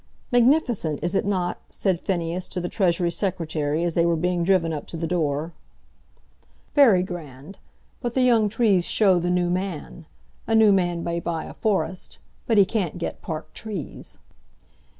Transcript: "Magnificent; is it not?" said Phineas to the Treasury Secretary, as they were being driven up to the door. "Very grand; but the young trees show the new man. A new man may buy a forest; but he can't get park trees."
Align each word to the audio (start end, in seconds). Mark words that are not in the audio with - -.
"Magnificent; 0.31 0.97
is 1.03 1.13
it 1.13 1.27
not?" 1.27 1.59
said 1.69 1.99
Phineas 1.99 2.47
to 2.47 2.59
the 2.59 2.67
Treasury 2.69 3.11
Secretary, 3.11 3.83
as 3.83 3.93
they 3.93 4.03
were 4.03 4.15
being 4.15 4.43
driven 4.43 4.73
up 4.73 4.87
to 4.87 4.97
the 4.97 5.05
door. 5.05 5.53
"Very 6.73 7.03
grand; 7.03 7.59
but 8.01 8.15
the 8.15 8.23
young 8.23 8.49
trees 8.49 8.85
show 8.85 9.19
the 9.19 9.29
new 9.29 9.51
man. 9.51 10.07
A 10.47 10.55
new 10.55 10.71
man 10.71 11.03
may 11.03 11.19
buy 11.19 11.43
a 11.45 11.53
forest; 11.53 12.17
but 12.47 12.57
he 12.57 12.65
can't 12.65 12.97
get 12.97 13.21
park 13.21 13.53
trees." 13.53 14.17